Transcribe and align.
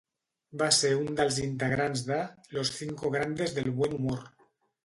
Va 0.61 0.69
ser 0.77 0.89
un 1.01 1.19
dels 1.19 1.37
integrants 1.43 2.03
de 2.09 2.19
Los 2.57 2.73
Cinco 2.81 3.15
Grandes 3.19 3.55
del 3.59 3.73
Buen 3.83 3.95
Humor. 4.01 4.27